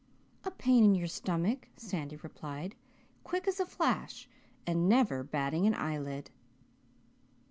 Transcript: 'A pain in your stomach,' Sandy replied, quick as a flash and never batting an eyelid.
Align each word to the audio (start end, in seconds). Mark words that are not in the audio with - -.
'A 0.45 0.49
pain 0.49 0.83
in 0.83 0.95
your 0.95 1.05
stomach,' 1.07 1.67
Sandy 1.77 2.15
replied, 2.15 2.73
quick 3.23 3.47
as 3.47 3.59
a 3.59 3.67
flash 3.67 4.27
and 4.65 4.89
never 4.89 5.21
batting 5.23 5.67
an 5.67 5.75
eyelid. 5.75 6.31